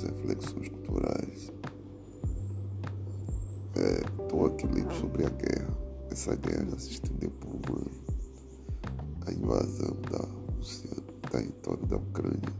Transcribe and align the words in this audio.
Reflexões 0.00 0.68
culturais. 0.70 1.52
Estou 4.18 4.46
é, 4.46 4.48
aqui 4.48 4.66
lendo 4.66 4.94
sobre 4.94 5.26
a 5.26 5.28
guerra. 5.28 5.78
Essa 6.10 6.34
guerra 6.34 6.78
se 6.78 6.92
estendeu 6.92 7.30
por 7.30 7.50
um 7.50 7.76
ano. 7.76 7.90
A 9.26 9.32
invasão 9.32 9.96
da 10.10 10.26
Rússia 10.56 10.90
no 10.96 11.30
território 11.30 11.86
da 11.86 11.96
Ucrânia. 11.96 12.52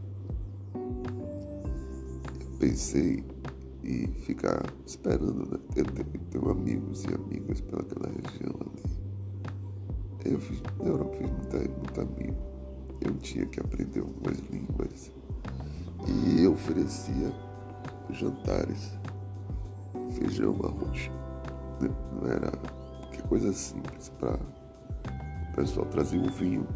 Eu 2.39 2.57
pensei 2.59 3.23
em 3.83 4.07
ficar 4.21 4.63
esperando, 4.85 5.51
né? 5.51 5.59
Eu 5.75 5.85
tenho, 5.85 6.49
amigos 6.51 7.03
e 7.03 7.13
amigas 7.13 7.61
pelaquela 7.61 8.09
região 8.09 8.55
ali. 8.61 8.83
Eu 10.25 10.39
fiz, 10.39 10.61
na 10.79 10.85
Europa 10.85 11.17
fiz 11.17 11.29
muito, 11.29 11.79
muito 11.79 12.01
amigo. 12.01 12.37
Eu 13.01 13.13
tinha 13.17 13.45
que 13.47 13.59
aprender 13.59 13.99
algumas 14.01 14.37
línguas 14.51 15.11
e 16.07 16.47
oferecia 16.47 17.31
jantares, 18.09 18.97
feijão, 20.13 20.55
arroz. 20.63 21.11
Não 21.79 22.29
era 22.29 22.51
que 23.11 23.21
coisa 23.23 23.51
simples 23.53 24.09
para 24.19 24.33
o 24.33 25.55
pessoal 25.55 25.85
trazer 25.87 26.17
um 26.17 26.29
vinho 26.29 26.67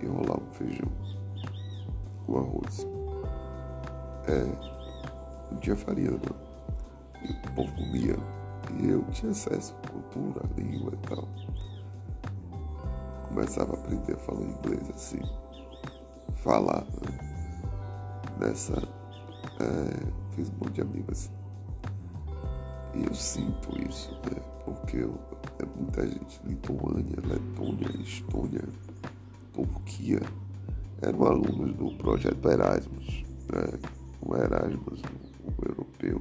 e 0.00 0.06
rolar 0.06 0.40
um 0.40 0.52
feijão 0.52 0.88
com 2.26 2.38
arroz. 2.38 2.86
É, 4.26 4.44
não 5.50 5.58
tinha 5.60 5.76
farinha 5.76 6.10
não. 6.10 6.52
E 7.22 7.32
o 7.32 7.54
povo 7.54 7.74
comia. 7.74 8.16
E 8.80 8.88
eu 8.88 9.02
tinha 9.10 9.32
acesso 9.32 9.74
à 9.82 9.88
cultura, 9.88 10.44
à 10.44 10.60
língua 10.60 10.92
e 10.94 11.08
tal. 11.08 11.28
Começava 13.28 13.72
a 13.72 13.78
aprender 13.78 14.14
a 14.14 14.18
falar 14.18 14.42
inglês 14.42 14.90
assim. 14.90 15.20
Falar. 16.36 16.84
Né? 16.84 17.31
Nessa. 18.42 18.74
É, 19.60 20.34
fiz 20.34 20.48
um 20.50 20.64
monte 20.64 20.74
de 20.74 20.80
amigos. 20.82 21.30
E 22.94 23.04
eu 23.04 23.14
sinto 23.14 23.70
isso, 23.88 24.12
né? 24.12 24.42
Porque 24.64 24.98
eu, 24.98 25.18
é 25.58 25.66
muita 25.76 26.06
gente, 26.06 26.40
Lituânia, 26.44 27.16
Letônia, 27.24 27.88
Estônia, 28.00 28.64
Turquia, 29.52 30.20
eram 31.00 31.24
alunos 31.24 31.74
do 31.74 31.96
projeto 31.96 32.48
Erasmus, 32.48 33.24
né? 33.52 33.78
o 34.20 34.36
Erasmus, 34.36 35.00
o, 35.44 35.68
europeu, 35.68 36.20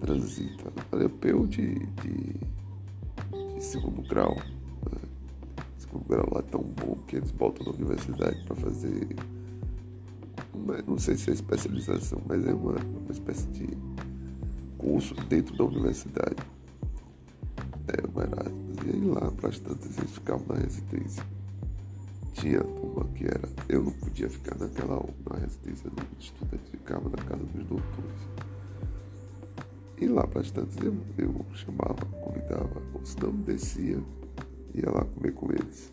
transita, 0.00 0.72
europeu 0.92 1.46
de, 1.46 1.74
de, 1.86 2.34
de 3.54 3.62
segundo 3.62 4.02
grau. 4.02 4.34
Né? 4.34 5.08
Segundo 5.78 6.04
grau 6.06 6.28
lá 6.32 6.40
é 6.40 6.50
tão 6.50 6.62
bom 6.62 6.96
que 7.06 7.16
eles 7.16 7.30
botam 7.30 7.64
na 7.66 7.72
universidade 7.72 8.44
para 8.44 8.56
fazer 8.56 9.16
não 10.86 10.98
sei 10.98 11.16
se 11.16 11.30
é 11.30 11.32
especialização, 11.32 12.20
mas 12.26 12.46
é 12.46 12.52
uma, 12.52 12.72
uma 12.72 13.12
espécie 13.12 13.46
de 13.48 13.68
curso 14.78 15.14
dentro 15.28 15.56
da 15.56 15.64
universidade. 15.64 16.36
É 17.88 18.06
uma 18.06 18.22
Erasmus. 18.24 18.76
E 18.86 18.90
aí 18.90 19.04
lá, 19.04 19.30
para 19.32 19.48
as 19.48 19.58
tantas, 19.58 19.96
eles 19.98 20.10
ficavam 20.10 20.46
na 20.48 20.56
residência. 20.56 21.24
Tinha 22.34 22.62
uma 22.62 23.04
que 23.06 23.24
era. 23.24 23.48
Eu 23.68 23.84
não 23.84 23.92
podia 23.92 24.28
ficar 24.28 24.56
naquela 24.58 25.02
na 25.28 25.38
residência 25.38 25.90
dos 25.90 26.04
estudantes, 26.18 26.68
ficava 26.70 27.08
na 27.08 27.16
casa 27.16 27.44
dos 27.44 27.64
doutores. 27.64 28.20
E 29.98 30.06
lá 30.06 30.26
para 30.26 30.42
as 30.42 30.50
tantas 30.50 30.76
eu, 30.84 30.94
eu 31.16 31.46
chamava, 31.54 32.04
convidava, 32.22 32.82
ou 32.92 33.04
se 33.04 33.18
não 33.22 33.32
descia, 33.32 33.98
ia 34.74 34.90
lá 34.90 35.04
comer 35.04 35.32
com 35.32 35.50
eles. 35.50 35.92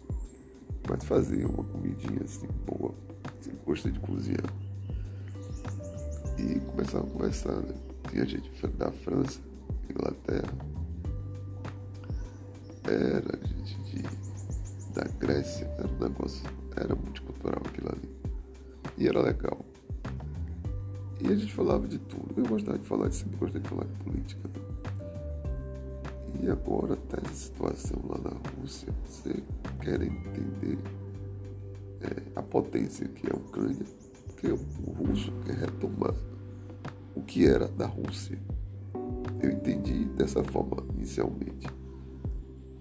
Mas 0.89 1.03
fazia 1.05 1.47
uma 1.47 1.63
comidinha 1.63 2.21
assim 2.23 2.47
boa, 2.66 2.94
assim, 3.39 3.51
gostei 3.66 3.91
de 3.91 3.99
cozinhar 3.99 4.53
e 6.38 6.59
começava 6.59 7.05
a 7.05 7.09
conversar, 7.09 7.55
né? 7.55 7.73
Tinha 8.09 8.25
gente 8.25 8.51
da 8.77 8.91
França, 8.91 9.39
Inglaterra, 9.89 10.53
era 12.83 13.39
gente 13.47 13.77
de, 13.83 14.03
da 14.94 15.03
Grécia, 15.19 15.66
era 15.77 15.88
um 15.88 15.99
negócio, 15.99 16.44
era 16.75 16.95
multicultural 16.95 17.61
aquilo 17.65 17.89
ali. 17.89 18.09
E 18.97 19.07
era 19.07 19.21
legal. 19.21 19.65
E 21.21 21.27
a 21.27 21.35
gente 21.35 21.53
falava 21.53 21.88
de 21.88 21.97
tudo. 22.00 22.33
Eu 22.35 22.45
gostava 22.45 22.77
de 22.77 22.85
falar, 22.85 23.11
sempre 23.11 23.38
gostei 23.38 23.61
de 23.61 23.69
falar 23.69 23.85
de 23.85 23.94
política. 24.03 24.47
Né? 24.47 24.72
E 26.41 26.49
agora 26.49 26.95
tá 26.95 27.19
essa 27.23 27.33
situação 27.33 27.99
lá 28.09 28.17
na 28.17 28.51
Rússia, 28.59 28.94
você 29.05 29.44
quer 29.81 30.01
entender 30.01 30.77
é, 32.01 32.21
a 32.35 32.41
potência 32.41 33.07
que 33.07 33.27
é 33.27 33.31
a 33.33 33.35
Ucrânia, 33.35 33.85
porque 34.25 34.47
o 34.47 34.91
russo 34.91 35.31
quer 35.45 35.55
retomar 35.55 36.13
o 37.16 37.21
que 37.21 37.47
era 37.47 37.67
da 37.67 37.85
Rússia. 37.85 38.38
Eu 39.41 39.51
entendi 39.51 40.05
dessa 40.05 40.44
forma 40.44 40.83
inicialmente. 40.95 41.67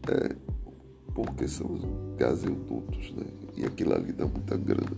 É, 0.09 0.35
porque 1.15 1.47
são 1.47 1.73
os 1.73 1.83
gasodutos, 2.17 3.13
né? 3.13 3.27
E 3.57 3.65
aquilo 3.65 3.95
ali 3.95 4.13
dá 4.13 4.27
muita 4.27 4.57
grana. 4.57 4.97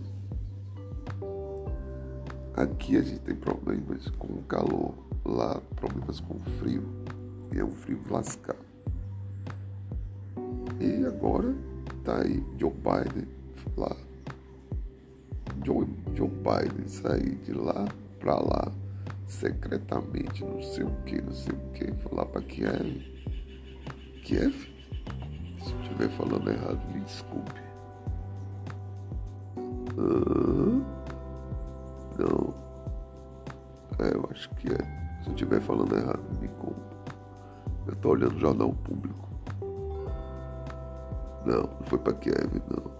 Aqui 2.55 2.97
a 2.97 3.01
gente 3.01 3.19
tem 3.19 3.35
problemas 3.35 4.07
com 4.11 4.27
o 4.27 4.43
calor, 4.43 4.93
lá 5.25 5.61
problemas 5.75 6.19
com 6.21 6.35
o 6.35 6.39
frio. 6.57 6.83
E 7.53 7.59
é 7.59 7.63
um 7.63 7.71
frio 7.71 8.01
lascado. 8.09 8.65
E 10.79 11.05
agora 11.05 11.53
tá 12.03 12.21
aí 12.21 12.43
Joe 12.57 12.71
Biden 12.71 13.27
lá. 13.77 13.95
Joe, 15.63 15.87
Joe 16.13 16.29
Biden 16.29 16.87
sair 16.87 17.35
de 17.43 17.53
lá 17.53 17.87
para 18.19 18.35
lá 18.35 18.71
secretamente, 19.27 20.43
não 20.43 20.61
sei 20.61 20.83
o 20.83 20.91
que, 21.05 21.21
não 21.21 21.31
sei 21.31 21.53
o 21.53 21.71
que, 21.71 21.91
falar 22.03 22.25
para 22.25 22.41
Kiev. 22.41 23.01
Kiev? 24.23 24.53
Se 25.63 25.71
eu 25.71 25.81
estiver 25.81 26.09
falando 26.09 26.49
errado, 26.49 26.93
me 26.93 27.01
desculpe. 27.01 27.65
não. 32.19 32.53
É, 33.99 34.13
eu 34.13 34.27
acho 34.31 34.49
que 34.51 34.67
é. 34.67 35.21
Se 35.23 35.29
eu 35.29 35.33
estiver 35.33 35.61
falando 35.61 35.95
errado, 35.95 36.21
me 36.39 36.47
conta. 36.49 36.94
Estou 38.05 38.17
olhando 38.17 38.35
o 38.35 38.39
jornal 38.39 38.71
público. 38.71 39.27
Não, 41.43 41.63
não 41.63 41.85
foi 41.87 41.97
para 41.97 42.13
Kiev, 42.13 42.61
não. 42.69 42.91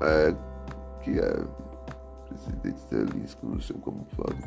É? 0.00 0.28
é, 0.28 0.36
que 1.02 1.18
é 1.18 1.44
presidente 2.28 2.78
Zelinski, 2.88 3.44
não 3.44 3.60
sei 3.60 3.74
como 3.80 4.06
falo, 4.14 4.38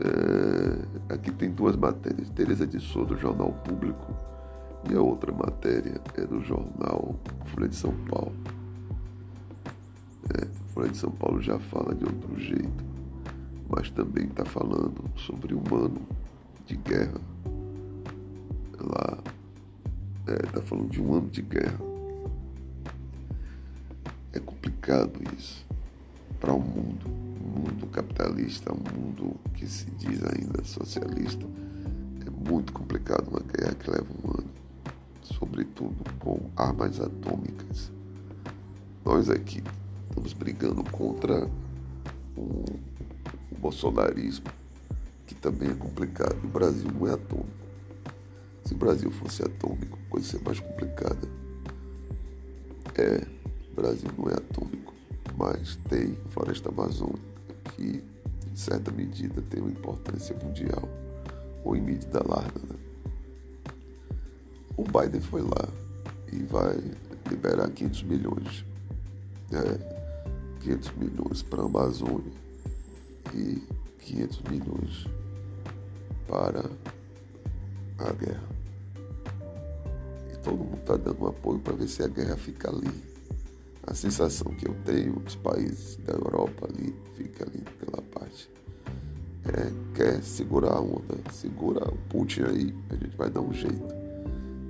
é, 0.00 1.12
aqui 1.12 1.30
tem 1.32 1.50
duas 1.50 1.76
matérias. 1.76 2.30
Tereza 2.30 2.66
de 2.66 2.80
Souza, 2.80 3.14
Jornal 3.14 3.52
Público, 3.62 4.16
e 4.90 4.94
a 4.94 5.02
outra 5.02 5.30
matéria 5.32 6.00
é 6.16 6.24
do 6.24 6.40
jornal 6.40 7.14
Folha 7.44 7.68
de 7.68 7.76
São 7.76 7.92
Paulo. 8.08 8.34
É, 10.84 10.88
de 10.88 10.96
São 10.96 11.10
Paulo 11.10 11.40
já 11.40 11.58
fala 11.58 11.94
de 11.94 12.04
outro 12.04 12.38
jeito, 12.38 12.84
mas 13.68 13.90
também 13.90 14.26
está 14.26 14.44
falando 14.44 15.04
sobre 15.16 15.54
um 15.54 15.62
ano 15.74 16.02
de 16.66 16.76
guerra. 16.76 17.20
Lá 18.78 19.18
está 20.26 20.60
é, 20.60 20.62
falando 20.62 20.90
de 20.90 21.02
um 21.02 21.14
ano 21.14 21.28
de 21.28 21.42
guerra 21.42 21.94
complicado 24.84 25.20
isso 25.36 25.64
para 26.40 26.52
o 26.52 26.58
um 26.58 26.60
mundo, 26.60 27.06
um 27.06 27.60
mundo 27.60 27.86
capitalista, 27.90 28.72
um 28.72 29.00
mundo 29.00 29.36
que 29.54 29.66
se 29.66 29.90
diz 29.92 30.20
ainda 30.22 30.62
socialista. 30.64 31.46
É 32.26 32.50
muito 32.50 32.72
complicado 32.72 33.28
uma 33.28 33.40
guerra 33.40 33.74
que 33.74 33.90
leva 33.90 34.06
um 34.22 34.30
ano, 34.30 34.50
sobretudo 35.22 36.04
com 36.18 36.38
armas 36.56 37.00
atômicas. 37.00 37.90
Nós 39.04 39.30
aqui 39.30 39.62
estamos 40.14 40.32
brigando 40.32 40.84
contra 40.84 41.44
o, 42.36 42.64
o 43.50 43.58
bolsonarismo, 43.58 44.46
que 45.26 45.34
também 45.34 45.70
é 45.70 45.74
complicado. 45.74 46.36
O 46.44 46.48
Brasil 46.48 46.88
não 46.92 47.08
é 47.08 47.14
atômico. 47.14 47.64
Se 48.64 48.74
o 48.74 48.76
Brasil 48.76 49.10
fosse 49.10 49.42
atômico, 49.42 49.98
coisa 50.08 50.26
ser 50.26 50.42
mais 50.44 50.60
complicada. 50.60 51.28
É 52.94 53.26
o 53.72 53.74
Brasil 53.74 54.08
não 54.16 54.28
é 54.28 54.34
atômico, 54.34 54.94
mas 55.36 55.74
tem 55.88 56.14
floresta 56.30 56.68
amazônica 56.68 57.18
que, 57.74 58.04
em 58.52 58.56
certa 58.56 58.92
medida, 58.92 59.42
tem 59.42 59.60
uma 59.60 59.70
importância 59.70 60.36
mundial, 60.36 60.88
ou 61.64 61.74
em 61.74 61.80
medida 61.80 62.22
larga. 62.24 62.60
Né? 62.60 62.76
O 64.76 64.84
Biden 64.84 65.20
foi 65.20 65.42
lá 65.42 65.68
e 66.32 66.44
vai 66.44 66.78
liberar 67.28 67.68
500 67.68 68.02
milhões. 68.04 68.64
Né? 69.50 69.93
500 70.64 70.92
milhões 70.96 71.42
para 71.42 71.62
a 71.62 71.66
Amazônia 71.66 72.32
e 73.34 73.62
500 73.98 74.42
milhões 74.50 75.06
para 76.26 76.70
a 77.98 78.12
guerra. 78.12 78.48
todo 80.42 80.58
mundo 80.58 80.78
está 80.78 80.96
dando 80.96 81.22
um 81.22 81.28
apoio 81.28 81.58
para 81.58 81.74
ver 81.74 81.88
se 81.88 82.02
a 82.02 82.08
guerra 82.08 82.36
fica 82.36 82.70
ali. 82.70 82.90
A 83.86 83.94
sensação 83.94 84.54
que 84.54 84.66
eu 84.66 84.74
tenho 84.84 85.20
dos 85.20 85.36
países 85.36 85.96
da 85.96 86.14
Europa 86.14 86.66
ali, 86.66 86.94
fica 87.14 87.44
ali 87.44 87.62
naquela 87.62 88.02
parte, 88.02 88.50
é, 89.46 89.94
quer 89.94 90.22
segurar 90.22 90.76
a 90.76 90.80
onda, 90.80 91.16
segura 91.32 91.86
o 91.86 91.96
Putin 92.08 92.42
aí, 92.42 92.74
a 92.90 92.94
gente 92.94 93.16
vai 93.16 93.28
dar 93.28 93.42
um 93.42 93.52
jeito. 93.52 93.94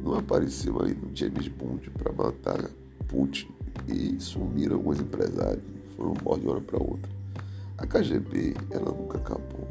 Não 0.03 0.17
apareceu 0.17 0.83
aí 0.83 0.95
no 0.95 1.15
James 1.15 1.49
Bond 1.49 1.91
para 1.91 2.13
matar 2.13 2.71
Putin 3.07 3.49
e 3.89 4.21
sumiram 4.21 4.77
alguns 4.77 5.01
empresários, 5.01 5.63
foram 5.97 6.13
embora 6.13 6.41
de 6.41 6.47
uma 6.47 6.53
hora 6.55 6.61
para 6.61 6.83
outra. 6.83 7.13
A 7.79 7.87
KGB, 7.87 8.55
ela 8.71 8.93
nunca 8.93 9.19
acabou. 9.19 9.69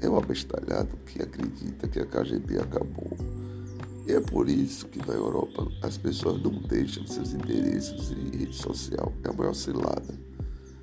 É 0.00 0.08
um 0.08 0.16
abestalhado 0.16 0.96
que 1.06 1.22
acredita 1.22 1.88
que 1.88 2.00
a 2.00 2.06
KGB 2.06 2.58
acabou. 2.58 3.16
E 4.06 4.12
é 4.12 4.20
por 4.20 4.48
isso 4.48 4.86
que 4.86 4.98
na 5.06 5.14
Europa 5.14 5.66
as 5.82 5.98
pessoas 5.98 6.40
não 6.42 6.52
deixam 6.62 7.06
seus 7.06 7.32
interesses 7.32 8.10
em 8.10 8.38
rede 8.38 8.54
social. 8.54 9.12
É 9.24 9.28
a 9.28 9.32
maior 9.32 9.54
cilada. 9.54 10.14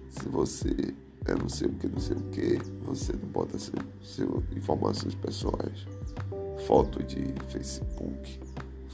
Se 0.10 0.30
você 0.30 0.94
é 1.26 1.34
não 1.34 1.50
sei 1.50 1.68
o 1.68 1.74
que, 1.74 1.88
não 1.88 2.00
sei 2.00 2.16
o 2.16 2.22
que, 2.30 2.60
você 2.84 3.14
não 3.14 3.28
bota 3.30 3.58
seu, 3.58 3.74
seu 4.04 4.44
informações 4.56 5.16
pessoais. 5.16 5.88
Foto 6.68 7.04
de 7.04 7.34
Facebook, 7.50 8.40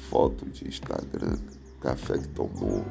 foto 0.10 0.46
de 0.46 0.68
Instagram, 0.68 1.38
café 1.82 2.18
que 2.18 2.28
tomou. 2.30 2.86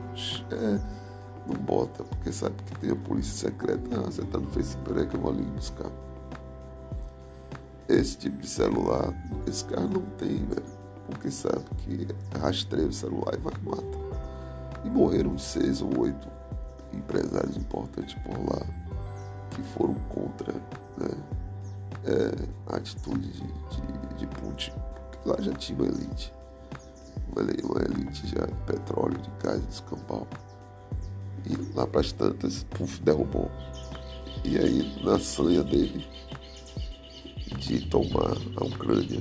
É, 0.50 1.09
não 1.46 1.56
bota, 1.56 2.04
porque 2.04 2.32
sabe 2.32 2.54
que 2.64 2.78
tem 2.78 2.90
a 2.90 2.96
polícia 2.96 3.48
secreta. 3.48 3.82
Ah, 3.92 4.02
você 4.02 4.22
tá 4.22 4.38
no 4.38 4.50
Facebook, 4.50 4.88
peraí 4.88 5.06
que 5.06 5.16
eu 5.16 5.20
vou 5.20 5.32
ali 5.32 5.42
buscar. 5.42 5.90
Esse 7.88 8.16
tipo 8.16 8.38
de 8.38 8.48
celular, 8.48 9.12
esse 9.46 9.64
cara 9.64 9.86
não 9.86 10.02
tem, 10.16 10.44
velho 10.44 10.80
porque 11.10 11.30
sabe 11.30 11.64
que 11.78 12.06
rastreia 12.38 12.86
o 12.86 12.92
celular 12.92 13.34
e 13.34 13.38
vai 13.38 13.52
matar. 13.64 14.80
E 14.84 14.88
morreram 14.88 15.36
seis 15.36 15.82
ou 15.82 16.00
oito 16.00 16.28
empresários 16.92 17.56
importantes 17.56 18.14
por 18.22 18.38
lá 18.38 18.62
que 19.50 19.62
foram 19.74 19.94
contra 20.08 20.52
né, 20.96 21.10
é, 22.04 22.72
a 22.72 22.76
atitude 22.76 23.28
de, 23.28 23.42
de, 23.42 24.14
de, 24.18 24.26
Putin. 24.26 24.72
Porque 25.10 25.28
lá 25.28 25.36
já 25.40 25.52
tinha 25.52 25.78
uma 25.78 25.88
elite, 25.88 26.32
uma, 27.30 27.82
elite 27.82 28.26
já 28.28 28.46
de 28.46 28.54
petróleo, 28.66 29.18
de 29.18 29.30
gás, 29.42 29.60
de 29.60 29.74
escampau. 29.74 30.26
E 31.46 31.76
lá 31.76 31.86
para 31.86 32.00
as 32.00 32.12
tantas, 32.12 32.64
puf, 32.64 33.00
derrubou. 33.02 33.50
E 34.44 34.58
aí, 34.58 35.04
na 35.04 35.18
sanha 35.18 35.62
dele 35.62 36.06
de 37.58 37.86
tomar 37.86 38.36
a 38.56 38.64
Ucrânia, 38.64 39.20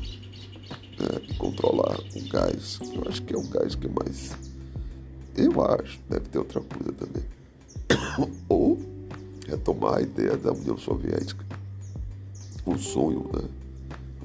né, 0.99 1.21
e 1.27 1.33
controlar 1.35 1.99
o 2.15 2.29
gás. 2.29 2.79
Eu 2.93 3.07
acho 3.07 3.21
que 3.23 3.33
é 3.33 3.37
o 3.37 3.47
gás 3.47 3.75
que 3.75 3.87
mais. 3.87 4.35
Eu 5.35 5.61
acho, 5.63 5.99
deve 6.09 6.27
ter 6.29 6.37
outra 6.37 6.61
coisa 6.61 6.91
também. 6.93 7.23
Ou 8.49 8.77
retomar 9.47 9.97
a 9.97 10.01
ideia 10.01 10.37
da 10.37 10.51
União 10.51 10.77
Soviética. 10.77 11.45
O 12.65 12.77
sonho, 12.77 13.29
né? 13.33 13.47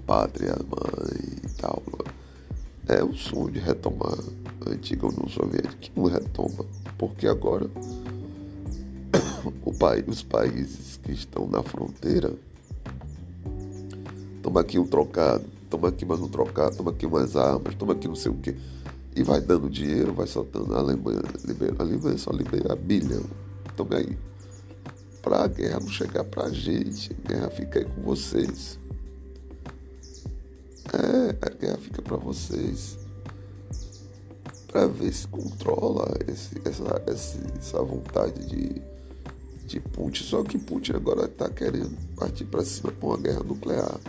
Pátria, 0.06 0.54
mãe 0.56 1.38
e 1.42 1.48
tal. 1.60 1.82
Né? 1.86 2.96
É 2.96 3.02
o 3.02 3.14
sonho 3.14 3.50
de 3.50 3.58
retomar 3.58 4.18
a 4.66 4.70
antiga 4.70 5.06
União 5.06 5.28
Soviética, 5.28 5.74
que 5.76 5.92
não 5.96 6.04
retoma, 6.04 6.66
porque 7.06 7.26
agora 7.26 7.68
país, 9.78 10.04
os 10.08 10.22
países 10.22 10.98
que 11.02 11.12
estão 11.12 11.46
na 11.46 11.62
fronteira, 11.62 12.32
toma 14.42 14.62
aqui 14.62 14.78
um 14.78 14.86
trocado, 14.86 15.44
toma 15.68 15.88
aqui 15.88 16.06
mais 16.06 16.20
um 16.20 16.28
trocado, 16.28 16.76
toma 16.76 16.92
aqui 16.92 17.04
umas 17.04 17.36
armas, 17.36 17.74
toma 17.74 17.92
aqui 17.92 18.08
não 18.08 18.16
sei 18.16 18.32
o 18.32 18.36
quê. 18.36 18.56
E 19.14 19.22
vai 19.22 19.42
dando 19.42 19.68
dinheiro, 19.68 20.14
vai 20.14 20.26
soltando. 20.26 20.74
A 20.74 20.78
Alemanha, 20.78 21.20
libera, 21.44 21.74
a 21.78 21.82
Alemanha 21.82 22.16
só 22.16 22.32
libera 22.32 22.74
bilhão. 22.74 23.24
Tome 23.76 23.96
aí. 23.96 24.16
Para 25.20 25.44
a 25.44 25.46
guerra 25.46 25.80
não 25.80 25.88
chegar 25.88 26.24
para 26.24 26.44
a 26.44 26.50
gente, 26.50 27.14
a 27.22 27.28
guerra 27.28 27.50
fica 27.50 27.80
aí 27.80 27.84
com 27.84 28.00
vocês. 28.00 28.78
É, 30.90 31.46
a 31.46 31.50
guerra 31.50 31.78
fica 31.78 32.00
para 32.00 32.16
vocês. 32.16 33.03
Para 34.74 34.88
ver 34.88 35.12
se 35.12 35.28
controla 35.28 36.12
esse, 36.26 36.60
essa, 36.64 37.00
essa 37.06 37.80
vontade 37.80 38.44
de, 38.44 38.82
de 39.68 39.78
Putin. 39.78 40.24
Só 40.24 40.42
que 40.42 40.58
Putin 40.58 40.94
agora 40.94 41.26
está 41.26 41.48
querendo 41.48 41.96
partir 42.16 42.44
para 42.46 42.64
cima 42.64 42.90
com 42.90 43.06
uma 43.06 43.18
guerra 43.18 43.44
nuclear 43.44 44.00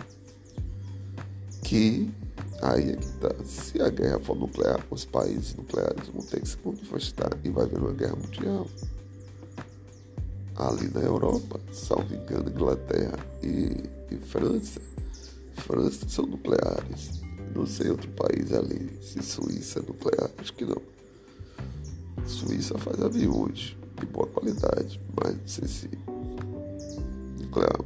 que 1.62 2.12
aí 2.62 2.90
é 2.90 2.96
que 2.96 3.06
tá. 3.18 3.32
Se 3.44 3.80
a 3.80 3.88
guerra 3.88 4.18
for 4.18 4.36
nuclear, 4.36 4.84
os 4.90 5.04
países 5.04 5.54
nucleares 5.54 6.08
vão 6.08 6.22
ter 6.22 6.40
que 6.40 6.48
se 6.48 6.58
manifestar 6.64 7.30
e 7.44 7.48
vai 7.48 7.64
haver 7.64 7.78
uma 7.78 7.92
guerra 7.92 8.16
mundial. 8.16 8.66
Ali 10.56 10.88
na 10.88 11.00
Europa, 11.00 11.60
salvo 11.72 12.12
engano, 12.12 12.50
Inglaterra 12.50 13.18
e, 13.40 13.84
e 14.10 14.16
França, 14.16 14.80
França 15.54 16.08
são 16.08 16.26
nucleares. 16.26 17.25
Não 17.56 17.64
sei 17.64 17.88
outro 17.88 18.10
país 18.10 18.52
ali, 18.52 18.98
se 19.00 19.22
Suíça 19.22 19.80
nuclear, 19.80 20.30
acho 20.36 20.52
que 20.52 20.66
não. 20.66 20.82
Suíça 22.26 22.76
faz 22.76 23.00
aviões 23.00 23.74
de 23.98 24.04
boa 24.04 24.26
qualidade, 24.26 25.00
mas 25.16 25.34
não 25.34 25.48
sei 25.48 25.66
se 25.66 25.88
nuclear. 27.40 27.80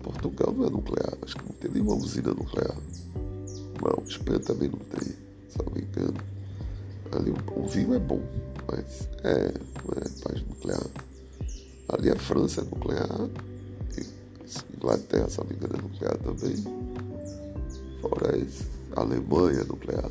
Portugal 0.00 0.54
não 0.56 0.66
é 0.66 0.70
nuclear, 0.70 1.18
acho 1.22 1.34
que 1.34 1.44
não 1.44 1.52
tem 1.54 1.72
nenhuma 1.72 1.96
usina 1.96 2.28
nuclear. 2.28 2.76
Não, 3.82 4.06
Espanha 4.06 4.38
também 4.38 4.68
não 4.68 4.78
tem, 4.78 5.08
se 5.48 5.58
não 5.58 5.72
me 5.74 5.82
engano. 5.82 6.20
Ali 7.10 7.34
o, 7.56 7.66
vinho 7.66 7.94
é 7.94 7.98
bom, 7.98 8.22
mas 8.70 9.08
é, 9.24 9.52
não 9.82 9.92
é 9.96 10.08
país 10.22 10.46
nuclear. 10.46 10.86
Ali 11.88 12.10
a 12.10 12.16
França 12.16 12.60
é 12.60 12.64
nuclear, 12.64 13.28
Inglaterra, 14.76 15.28
se 15.28 15.38
não 15.38 15.46
me 15.46 15.56
engano, 15.56 15.74
é 15.78 15.82
nuclear 15.82 16.16
também. 16.18 16.56
Fora 18.00 18.36
isso, 18.36 18.73
Alemanha 18.96 19.64
nuclear. 19.64 20.10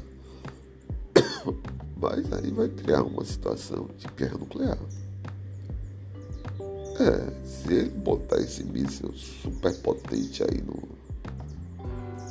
Mas 1.97 2.31
aí 2.33 2.51
vai 2.51 2.67
criar 2.69 3.03
uma 3.03 3.23
situação 3.23 3.87
de 3.97 4.07
guerra 4.07 4.37
nuclear. 4.37 4.77
É, 6.99 7.45
se 7.45 7.73
ele 7.73 7.89
botar 7.89 8.37
esse 8.37 8.63
míssil 8.63 9.11
super 9.13 9.75
potente 9.79 10.43
aí 10.43 10.61
no, 10.61 10.83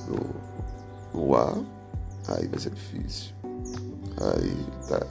no, 0.09 1.21
no 1.21 1.35
ar, 1.35 1.59
aí 2.29 2.47
vai 2.47 2.61
ser 2.61 2.71
difícil. 2.71 3.35
Aí 4.21 4.89
tá. 4.89 5.07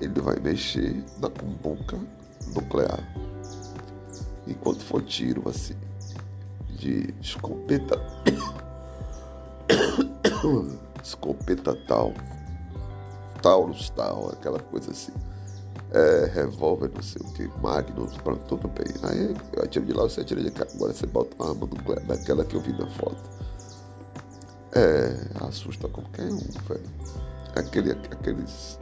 Ele 0.00 0.20
vai 0.20 0.38
mexer 0.40 1.04
na 1.18 1.28
cumbuca 1.30 1.98
nuclear. 2.54 3.00
Enquanto 4.46 4.82
for 4.82 5.02
tiro 5.02 5.48
assim 5.48 5.76
de 6.68 7.14
escopeta. 7.20 8.00
escopeta 11.02 11.74
tal. 11.86 12.12
Taurus 13.42 13.90
tal, 13.90 14.30
aquela 14.30 14.58
coisa 14.58 14.90
assim 14.90 15.12
é, 15.94 16.26
revólver, 16.34 16.90
não 16.92 17.02
sei 17.02 17.22
o 17.22 17.32
que, 17.32 17.48
Magnum, 17.60 18.06
pronto, 18.22 18.44
tudo 18.46 18.68
bem. 18.68 18.92
Aí 19.04 19.34
eu 19.52 19.62
atiro 19.62 19.86
de 19.86 19.92
lá, 19.92 20.02
você 20.02 20.20
atira 20.22 20.42
de 20.42 20.50
cá, 20.50 20.66
agora 20.74 20.92
você 20.92 21.06
bota 21.06 21.36
uma 21.36 21.50
arma 21.50 21.66
nuclear, 21.66 22.04
daquela 22.04 22.44
que 22.44 22.56
eu 22.56 22.60
vi 22.60 22.72
na 22.72 22.86
foto. 22.88 23.22
É, 24.72 25.46
assusta 25.46 25.88
qualquer 25.88 26.26
um, 26.26 26.38
velho. 26.38 26.82
Aquele, 27.54 27.92
aqueles 27.92 28.78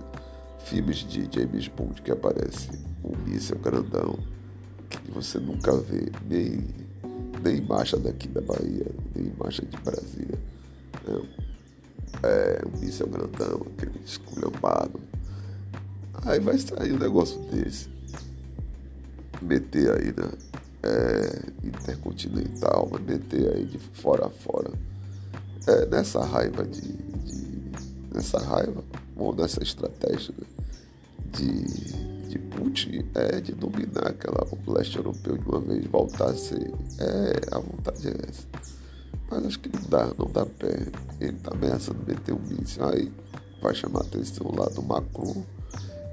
filmes 0.61 0.99
de 0.99 1.28
James 1.31 1.69
Bond 1.69 2.00
que 2.00 2.11
aparece 2.11 2.71
um 3.04 3.14
míssel 3.28 3.59
grandão, 3.59 4.19
que 4.88 5.11
você 5.11 5.38
nunca 5.38 5.76
vê, 5.76 6.11
nem, 6.31 6.66
nem 7.45 7.61
marcha 7.61 7.99
daqui 7.99 8.26
da 8.28 8.40
Bahia, 8.40 8.87
nem 9.14 9.35
marcha 9.38 9.66
de 9.66 9.76
Brasília. 9.78 10.38
É, 12.23 12.62
é 12.62 13.04
um 13.04 13.11
grandão, 13.11 13.66
aquele 13.76 14.00
esculhambado 14.04 15.00
Aí 16.25 16.38
vai 16.38 16.54
extrair 16.54 16.92
um 16.92 16.99
negócio 16.99 17.40
desse. 17.50 17.88
Meter 19.40 19.90
aí 19.90 20.14
na 20.16 20.31
é, 20.85 21.66
intercontinental, 21.66 22.88
vai 22.88 23.02
meter 23.02 23.52
aí 23.54 23.64
de 23.64 23.78
fora 23.78 24.26
a 24.26 24.31
fora. 24.31 24.71
É, 25.66 25.87
nessa 25.87 26.25
raiva 26.25 26.64
de, 26.64 26.81
de 26.81 27.73
nessa 28.14 28.38
raiva, 28.38 28.85
ou 29.16 29.35
nessa 29.35 29.62
estratégia 29.62 30.33
né, 30.38 30.47
de, 31.33 32.28
de 32.28 32.38
Putin 32.38 33.04
é 33.14 33.40
de 33.40 33.52
dominar 33.52 34.09
aquela, 34.09 34.47
o 34.50 34.73
leste 34.73 34.97
europeu 34.97 35.37
de 35.37 35.49
uma 35.49 35.61
vez, 35.61 35.85
voltar 35.87 36.31
a 36.31 36.35
ser. 36.35 36.73
É, 37.00 37.57
a 37.57 37.59
vontade 37.59 38.07
é 38.07 38.14
essa. 38.28 38.47
Mas 39.33 39.47
acho 39.47 39.59
que 39.61 39.69
não 39.75 39.89
dá, 39.89 40.12
não 40.19 40.27
dá 40.31 40.47
pé. 40.47 40.87
Ele 41.21 41.39
tá 41.39 41.53
ameaçando 41.53 41.99
meter 42.07 42.35
um 42.35 42.41
míssil. 42.41 42.85
Aí 42.85 43.11
vai 43.62 43.75
chamar 43.75 44.01
a 44.01 44.03
atenção 44.05 44.53
lá 44.55 44.67
do 44.67 44.83
Macron 44.83 45.43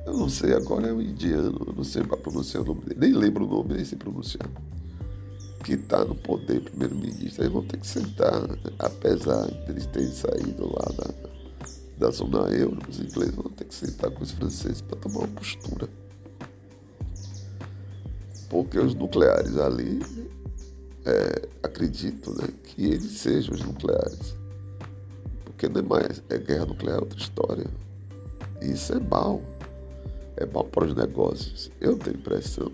eu 0.10 0.18
não 0.18 0.28
sei, 0.28 0.54
agora 0.54 0.88
é 0.88 0.94
um 0.94 1.02
indiano, 1.02 1.66
eu 1.68 1.74
não 1.74 1.84
sei 1.84 2.04
para 2.04 2.18
pronunciar 2.18 2.64
o 2.64 2.66
nome 2.66 2.82
dele, 2.82 3.00
nem 3.00 3.14
lembro 3.14 3.46
o 3.46 3.48
nome, 3.48 3.76
nem 3.76 3.86
sei 3.86 3.96
pronunciar. 3.96 4.50
Que 5.64 5.74
está 5.74 6.04
no 6.04 6.16
poder, 6.16 6.62
primeiro-ministro. 6.62 7.44
Eles 7.44 7.54
vão 7.54 7.64
ter 7.64 7.78
que 7.78 7.86
sentar, 7.86 8.42
apesar 8.80 9.46
de 9.46 9.72
eles 9.72 9.86
terem 9.86 10.12
saído 10.12 10.66
lá 10.66 10.92
da, 10.98 12.08
da 12.08 12.12
zona 12.12 12.50
euro, 12.50 12.80
os 12.90 13.00
ingleses 13.00 13.36
vão 13.36 13.52
ter 13.52 13.66
que 13.66 13.76
sentar 13.76 14.10
com 14.10 14.24
os 14.24 14.32
franceses 14.32 14.82
para 14.82 14.98
tomar 14.98 15.20
uma 15.20 15.28
postura. 15.28 15.88
Porque 18.50 18.80
os 18.80 18.96
nucleares 18.96 19.58
ali, 19.58 20.00
é, 21.06 21.50
acredito 21.80 22.32
né, 22.32 22.50
que 22.64 22.86
eles 22.86 23.12
sejam 23.12 23.56
os 23.56 23.62
nucleares. 23.62 24.36
Porque 25.46 25.70
não 25.70 25.80
é 25.80 25.84
mais, 25.84 26.22
é 26.30 26.38
guerra 26.38 26.66
nuclear 26.66 26.98
é 26.98 27.00
outra 27.00 27.18
história. 27.18 27.66
E 28.62 28.72
isso 28.72 28.94
é 28.94 29.00
mal. 29.00 29.42
É 30.36 30.46
mal 30.46 30.66
para 30.66 30.86
os 30.86 30.94
negócios. 30.94 31.72
Eu 31.80 31.98
tenho 31.98 32.18
a 32.18 32.20
impressão 32.20 32.72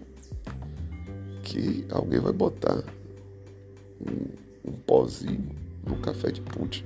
que 1.43 1.85
alguém 1.91 2.19
vai 2.19 2.33
botar 2.33 2.83
um, 4.01 4.69
um 4.69 4.73
pozinho 4.73 5.49
no 5.85 5.97
café 5.97 6.31
de 6.31 6.41
Putin 6.41 6.83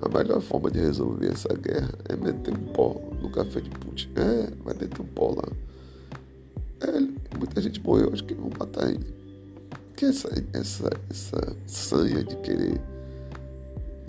a 0.00 0.08
melhor 0.08 0.40
forma 0.40 0.70
de 0.70 0.78
resolver 0.78 1.30
essa 1.30 1.52
guerra 1.52 1.92
é 2.08 2.16
meter 2.16 2.54
um 2.54 2.72
pó 2.72 2.98
no 3.20 3.28
café 3.30 3.60
de 3.60 3.68
Putin. 3.68 4.08
É, 4.16 4.50
vai 4.64 4.72
meter 4.72 4.98
um 4.98 5.04
pó 5.04 5.34
lá. 5.36 5.46
É, 6.80 7.00
muita 7.36 7.60
gente 7.60 7.78
morreu, 7.82 8.10
acho 8.10 8.24
que 8.24 8.32
vão 8.32 8.50
matar 8.58 8.88
ele. 8.88 9.19
Que 10.00 10.06
essa, 10.06 10.30
essa, 10.54 10.90
essa 11.10 11.56
sanha 11.66 12.24
de 12.24 12.34
querer 12.36 12.80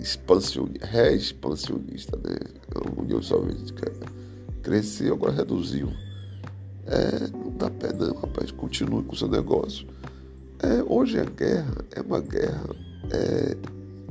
expansionista, 0.00 0.86
re-expansionista, 0.86 2.16
né? 2.16 2.34
A 2.74 2.98
União 2.98 3.20
Soviética 3.20 3.92
cresceu, 4.62 5.12
agora 5.12 5.32
reduziu. 5.32 5.92
É, 6.86 7.28
não 7.28 7.50
dá 7.58 7.68
pé 7.68 7.92
não, 7.92 8.14
rapaz. 8.14 8.50
Continue 8.50 9.02
com 9.02 9.12
o 9.12 9.16
seu 9.16 9.28
negócio. 9.28 9.86
É, 10.60 10.82
hoje 10.82 11.20
a 11.20 11.24
guerra 11.24 11.76
é 11.90 12.00
uma 12.00 12.20
guerra 12.20 12.74
é, 13.10 13.54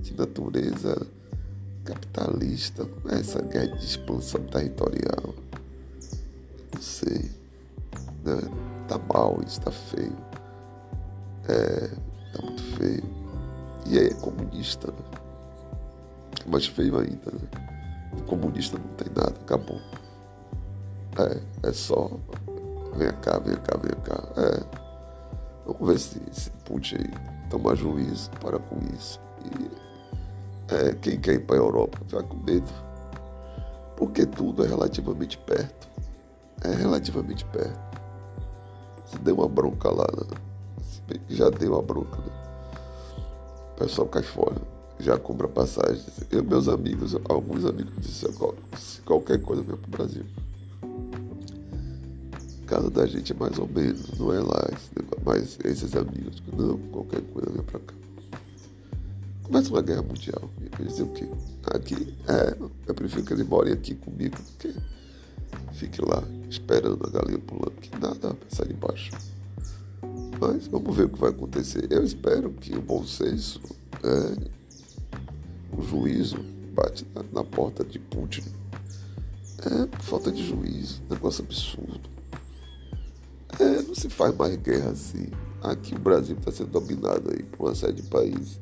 de 0.04 0.16
natureza 0.16 1.08
capitalista, 1.84 2.88
essa 3.10 3.42
guerra 3.42 3.76
de 3.76 3.86
expansão 3.86 4.44
territorial. 4.44 5.34
Não 6.76 6.80
sei. 6.80 7.32
Né? 8.24 8.38
Tá 8.88 9.00
mal, 9.12 9.42
isso 9.44 9.60
tá 9.62 9.72
feio. 9.72 10.31
É, 11.50 11.88
tá 12.34 12.46
muito 12.46 12.64
feio. 12.76 13.04
E 13.86 13.98
é 13.98 14.14
comunista, 14.16 14.92
né? 14.92 15.22
Mais 16.48 16.66
feio 16.66 16.98
ainda, 16.98 17.32
né? 17.32 18.22
Comunista 18.28 18.78
não 18.78 18.88
tem 18.96 19.08
nada, 19.16 19.36
acabou. 19.42 19.80
É, 21.18 21.68
é 21.68 21.74
só. 21.74 22.10
Vem 22.96 23.12
cá, 23.22 23.40
vem 23.40 23.56
cá, 23.56 23.78
vem 23.78 23.96
cá. 24.04 24.24
É. 24.38 24.82
Vamos 25.66 25.88
ver 25.88 26.00
se, 26.00 26.22
se 26.32 26.50
Putin 26.66 27.12
toma 27.50 27.76
juízo 27.76 28.30
para 28.42 28.60
com 28.60 28.78
isso. 28.96 29.20
E 29.46 29.72
é, 30.74 30.94
quem 30.96 31.20
quer 31.20 31.34
ir 31.34 31.46
para 31.46 31.58
a 31.58 31.60
Europa 31.60 32.00
vai 32.08 32.24
com 32.24 32.38
medo, 32.38 32.72
porque 33.98 34.26
tudo 34.26 34.64
é 34.64 34.68
relativamente 34.68 35.38
perto. 35.38 35.90
É 36.64 36.74
relativamente 36.74 37.44
perto. 37.46 38.00
Se 39.06 39.18
deu 39.20 39.36
uma 39.36 39.50
bronca 39.50 39.90
lá, 39.90 40.08
né? 40.16 40.51
Se 40.82 41.02
bem 41.08 41.20
que 41.28 41.36
já 41.36 41.50
deu 41.50 41.74
uma 41.74 41.82
bronca, 41.82 42.18
né? 42.18 42.32
o 43.76 43.80
pessoal 43.80 44.08
cai 44.08 44.24
fora, 44.24 44.62
já 45.00 45.18
compra 45.18 45.48
passagem. 45.48 46.04
Eu, 46.30 46.44
meus 46.44 46.68
amigos, 46.68 47.16
alguns 47.28 47.66
amigos 47.66 47.94
disseram 48.00 48.54
se 48.78 49.02
qualquer 49.02 49.42
coisa 49.42 49.62
vem 49.64 49.76
para 49.76 49.88
o 49.88 49.92
Brasil. 49.92 50.26
Casa 52.68 52.90
da 52.90 53.06
gente 53.06 53.34
é 53.34 53.36
mais 53.36 53.58
ou 53.60 53.68
menos, 53.68 54.18
não 54.18 54.34
é 54.34 54.40
lá, 54.40 54.70
mas 55.26 55.58
esses 55.64 55.96
amigos, 55.96 56.42
não, 56.54 56.78
qualquer 56.78 57.22
coisa 57.22 57.50
vem 57.52 57.64
para 57.64 57.80
cá. 57.80 57.94
Começa 59.44 59.70
uma 59.70 59.82
guerra 59.82 60.02
mundial. 60.02 60.50
Eu 60.80 60.86
dizer 60.86 61.04
o 61.04 61.10
quê? 61.10 61.28
Aqui, 61.66 62.16
é, 62.28 62.56
eu 62.88 62.96
prefiro 62.96 63.24
que 63.24 63.34
ele 63.34 63.44
more 63.44 63.72
aqui 63.72 63.96
comigo 63.96 64.38
do 64.38 64.58
que 64.58 64.74
fique 65.74 66.02
lá 66.02 66.24
esperando 66.50 67.06
a 67.06 67.10
galinha 67.10 67.40
pulando, 67.40 67.74
que 67.82 67.92
nada 67.98 68.30
vai 68.30 68.50
sair 68.50 68.70
de 68.70 68.74
baixo. 68.76 69.12
Mas 70.42 70.66
vamos 70.66 70.96
ver 70.96 71.04
o 71.04 71.10
que 71.10 71.20
vai 71.20 71.30
acontecer. 71.30 71.86
Eu 71.92 72.04
espero 72.04 72.50
que 72.50 72.76
o 72.76 72.82
bom 72.82 73.06
senso, 73.06 73.62
é, 74.04 74.50
o 75.78 75.84
juízo, 75.84 76.38
bate 76.74 77.06
na, 77.14 77.22
na 77.32 77.44
porta 77.44 77.84
de 77.84 78.00
Putin. 78.00 78.44
É 79.60 80.02
falta 80.02 80.32
de 80.32 80.44
juízo, 80.44 81.04
negócio 81.08 81.44
absurdo. 81.44 82.10
É, 83.60 83.84
não 83.84 83.94
se 83.94 84.10
faz 84.10 84.36
mais 84.36 84.56
guerra 84.56 84.90
assim. 84.90 85.28
Aqui 85.62 85.94
o 85.94 86.00
Brasil 86.00 86.36
está 86.36 86.52
sendo 86.52 86.72
dominado 86.72 87.30
aí 87.32 87.44
por 87.44 87.68
uma 87.68 87.76
série 87.76 87.94
de 87.94 88.04
países 88.04 88.60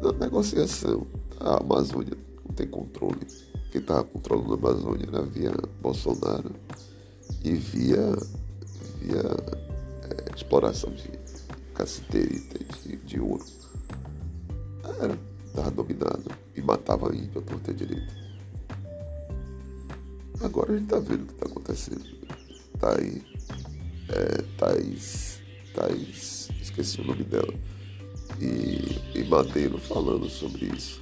na 0.00 0.12
negociação. 0.12 1.04
A 1.40 1.56
Amazônia 1.56 2.16
não 2.46 2.54
tem 2.54 2.68
controle. 2.68 3.26
Quem 3.72 3.80
estava 3.80 4.04
controlando 4.04 4.54
a 4.54 4.56
Amazônia 4.56 5.08
era 5.08 5.22
via 5.22 5.52
Bolsonaro 5.82 6.52
e 7.42 7.56
via, 7.56 8.16
via 9.00 9.67
exploração 10.38 10.90
de 10.92 11.10
caceterita 11.74 12.58
de, 12.82 12.96
de 12.96 13.20
ouro. 13.20 13.44
Era, 15.00 15.18
estava 15.46 15.70
dominado 15.70 16.30
e 16.54 16.62
matava 16.62 17.14
índio 17.14 17.40
a 17.40 17.42
torta 17.42 17.74
direita. 17.74 18.16
Agora 20.40 20.72
a 20.72 20.76
gente 20.76 20.84
está 20.84 21.00
vendo 21.00 21.22
o 21.22 21.26
que 21.26 21.32
está 21.32 21.46
acontecendo. 21.46 22.04
Está 22.74 22.96
aí. 22.96 23.22
É, 24.08 24.42
Thaís. 24.56 25.40
Thaís. 25.74 26.48
Esqueci 26.60 27.00
o 27.00 27.04
nome 27.04 27.24
dela 27.24 27.52
e, 28.40 29.18
e 29.18 29.24
Madeiro 29.28 29.78
falando 29.78 30.30
sobre 30.30 30.66
isso. 30.66 31.00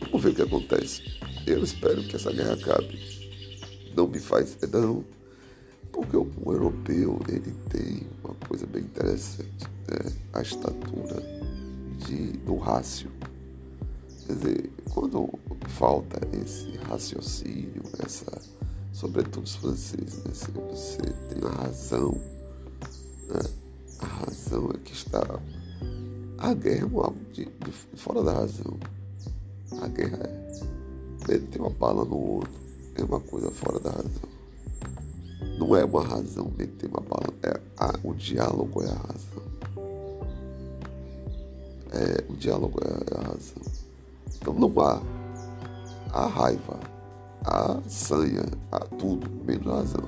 Vamos 0.00 0.22
ver 0.22 0.30
o 0.30 0.34
que 0.34 0.42
acontece. 0.42 1.02
Eu 1.46 1.62
espero 1.62 2.02
que 2.02 2.16
essa 2.16 2.32
guerra 2.32 2.54
acabe. 2.54 2.98
Não 3.96 4.08
me 4.08 4.18
faz. 4.18 4.58
Não. 4.72 5.04
Porque 5.92 6.16
o, 6.16 6.28
europeu 6.46 7.20
ele 7.28 7.52
tem 7.68 8.06
uma 8.24 8.34
coisa 8.46 8.66
bem 8.66 8.82
interessante. 8.82 9.66
Né? 9.88 10.12
A 10.32 10.42
estatura 10.42 11.20
de, 12.06 12.32
do 12.38 12.56
rácio. 12.56 13.10
Quer 14.26 14.34
dizer, 14.34 14.72
quando 14.92 15.28
falta 15.68 16.20
esse 16.36 16.76
raciocínio, 16.88 17.82
essa, 18.04 18.40
sobretudo 18.92 19.44
os 19.44 19.56
franceses, 19.56 20.22
né? 20.24 20.32
você 20.70 20.98
tem 20.98 21.44
a 21.44 21.62
razão, 21.62 22.12
né? 23.28 23.40
a 23.98 24.06
razão 24.06 24.70
é 24.72 24.78
que 24.78 24.92
está 24.92 25.20
a 26.40 26.54
guerra 26.54 26.88
é 26.90 26.96
algo 26.96 27.20
de, 27.34 27.44
de, 27.44 27.70
fora 27.98 28.22
da 28.22 28.32
razão. 28.32 28.78
A 29.82 29.86
guerra 29.88 30.20
é 30.24 31.30
meter 31.30 31.60
uma 31.60 31.68
bala 31.68 32.02
no 32.02 32.16
outro. 32.16 32.50
É 32.94 33.04
uma 33.04 33.20
coisa 33.20 33.50
fora 33.50 33.78
da 33.78 33.90
razão. 33.90 34.39
Não 35.70 35.76
é 35.76 35.84
uma 35.84 36.02
razão 36.02 36.50
meter 36.58 36.90
uma 36.90 37.00
bala. 37.00 37.32
É 37.44 37.60
a, 37.78 37.94
o 38.02 38.12
diálogo 38.12 38.82
é 38.82 38.88
a 38.88 38.92
razão. 38.92 39.42
É, 41.92 42.24
o 42.28 42.34
diálogo 42.34 42.80
é 42.82 43.16
a 43.16 43.22
razão. 43.22 43.62
Então 44.34 44.52
não 44.52 44.80
há 44.80 45.00
a 46.12 46.26
raiva, 46.26 46.80
a 47.44 47.78
sanha, 47.88 48.42
a 48.72 48.80
tudo, 48.80 49.30
menos 49.44 49.68
a 49.68 49.76
razão. 49.76 50.02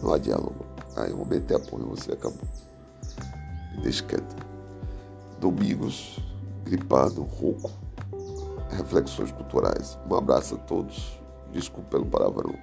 Não 0.00 0.14
há 0.14 0.18
diálogo. 0.18 0.64
Aí 0.94 1.10
eu 1.10 1.16
vou 1.16 1.26
meter 1.26 1.56
a 1.56 1.58
porra 1.58 1.82
e 1.82 1.86
você 1.88 2.12
acabou. 2.12 2.46
Deixa 3.82 4.04
quieto. 4.04 4.36
Domingos, 5.40 6.20
gripado, 6.64 7.24
rouco. 7.24 7.72
Reflexões 8.70 9.32
culturais. 9.32 9.98
Um 10.08 10.14
abraço 10.14 10.54
a 10.54 10.58
todos. 10.58 11.18
Desculpe 11.50 11.90
pelo 11.90 12.06
palavrão. 12.06 12.54